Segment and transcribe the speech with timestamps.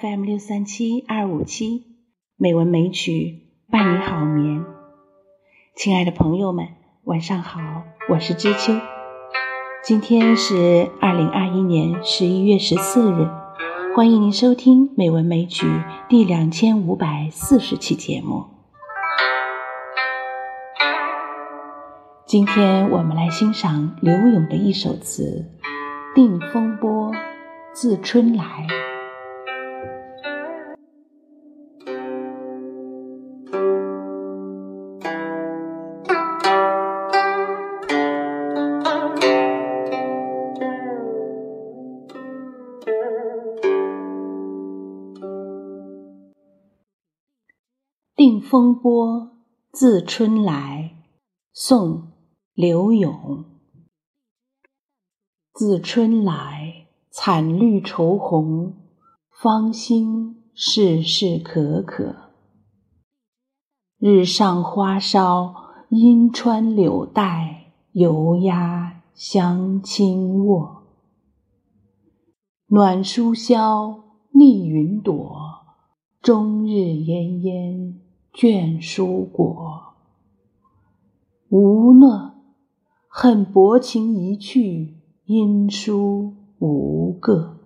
[0.00, 1.82] FM 六三七二五七
[2.36, 4.64] 美文美曲伴你好眠。
[5.74, 6.68] 亲爱的朋友们，
[7.04, 7.60] 晚上好，
[8.08, 8.72] 我是知秋。
[9.84, 13.28] 今天是二零二一年十一月十四日，
[13.94, 15.66] 欢迎您收听美文美曲
[16.08, 18.44] 第两千五百四十期节目。
[22.24, 25.50] 今天我们来欣赏柳永的一首词
[26.14, 27.12] 《定风波
[27.74, 28.44] 自春来》。
[48.52, 49.30] 风波
[49.72, 50.94] 自春来，
[51.54, 52.12] 宋。
[52.52, 53.46] 柳永，
[55.54, 58.74] 自春来，惨绿愁红，
[59.40, 62.14] 芳心事事可可。
[63.96, 65.54] 日上花梢，
[65.88, 70.82] 阴穿柳带，油压香轻卧。
[72.66, 73.98] 暖书萧，
[74.34, 75.40] 逆云朵，
[76.20, 77.98] 终日炎炎
[78.32, 79.94] 卷书裹。
[81.50, 82.32] 无乐。
[83.14, 87.58] 恨薄情一去，音书无个。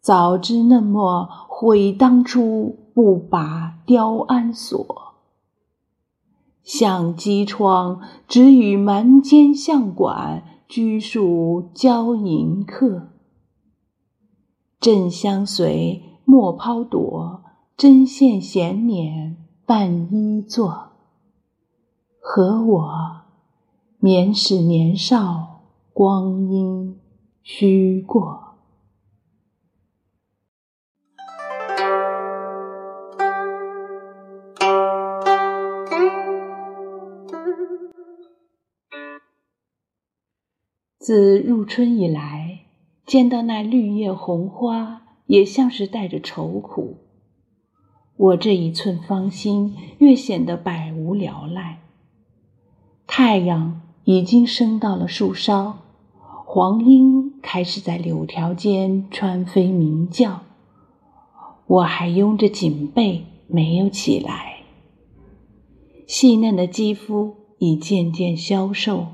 [0.00, 5.14] 早知那么悔当初，不把雕鞍锁。
[6.62, 13.10] 向机窗，只与蛮间相管，拘束交迎客。
[14.80, 17.41] 朕相随，莫抛躲；
[17.76, 19.34] 针线闲辇，
[19.66, 20.92] 伴衣坐。
[22.20, 23.22] 和我，
[23.98, 27.00] 免使年少光阴
[27.42, 28.40] 虚过。
[40.98, 42.60] 自入春以来，
[43.04, 46.98] 见到那绿叶红花，也像是带着愁苦。
[48.16, 51.80] 我这一寸芳心，越显得百无聊赖。
[53.06, 55.78] 太阳已经升到了树梢，
[56.44, 60.42] 黄莺开始在柳条间穿飞鸣叫。
[61.66, 64.58] 我还拥着锦被没有起来，
[66.06, 69.06] 细嫩的肌肤已渐渐消瘦，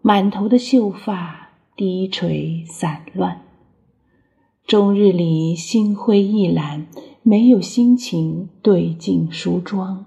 [0.00, 3.42] 满头的秀发低垂散乱。
[4.66, 6.86] 终日里心灰意懒，
[7.26, 10.04] 没有心情对镜梳妆，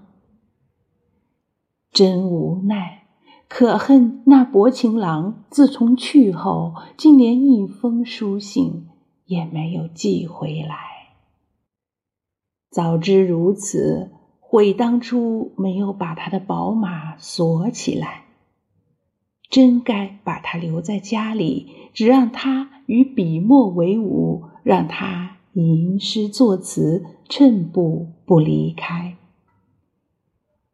[1.90, 3.08] 真无奈。
[3.48, 8.86] 可恨那薄情郎，自从去后，竟连一封书信
[9.24, 10.76] 也没有寄回来。
[12.70, 18.26] 早知如此，悔当初没有把他的宝马锁起来。
[19.50, 29.16] 真该把他留在家里，只让他与笔墨为伍，让他吟诗作词，寸步不离开。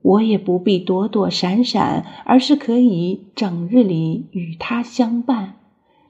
[0.03, 5.57] 我也不必躲躲闪闪，而是可以整日里与他相伴，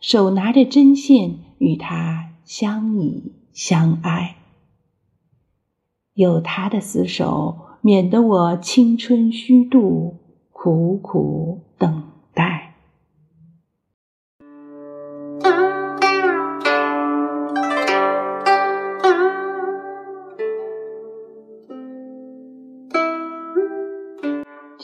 [0.01, 4.39] 手拿着针线与他相依相爱。
[6.15, 10.17] 有他的厮守，免得我青春虚度，
[10.51, 12.11] 苦苦等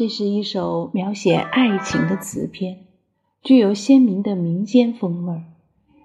[0.00, 2.86] 这是一首描写爱情的词篇，
[3.42, 5.44] 具有鲜明的民间风味儿，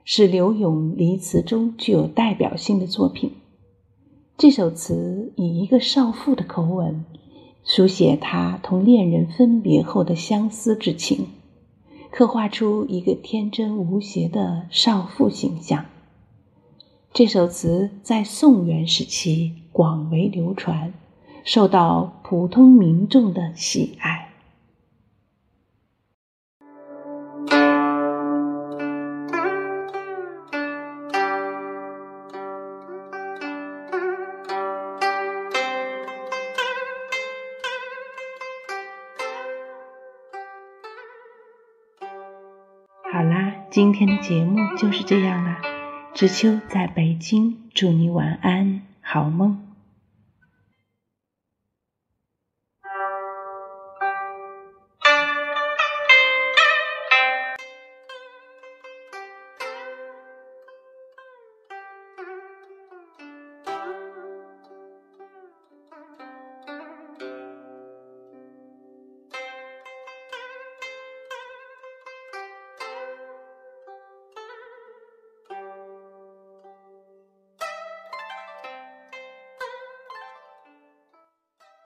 [0.04, 3.32] 是柳永离词中具有代表性的作品。
[4.38, 7.06] 这首词以一个少妇的口吻，
[7.64, 11.28] 书写他同恋人分别后的相思之情，
[12.12, 15.86] 刻画出一个天真无邪的少妇形象。
[17.14, 20.94] 这首词在宋元时期广为流传。
[21.46, 24.30] 受到普通民众的喜爱。
[43.04, 45.58] 好啦，今天的节目就是这样了。
[46.16, 49.65] 知秋在北京，祝你晚安，好梦。